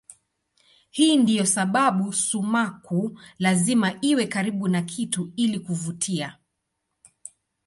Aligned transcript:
Hii 0.89 1.17
ndiyo 1.17 1.45
sababu 1.45 2.13
sumaku 2.13 3.19
lazima 3.39 3.93
iwe 4.01 4.27
karibu 4.27 4.67
na 4.67 4.81
kitu 4.81 5.31
ili 5.35 5.59
kuvutia. 5.59 6.37